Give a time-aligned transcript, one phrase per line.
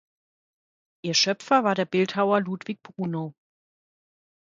[1.03, 3.35] Ihr Schöpfer war der Bildhauer Ludwig Brunow.